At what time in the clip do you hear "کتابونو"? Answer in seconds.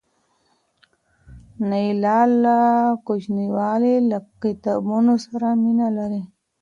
4.41-5.13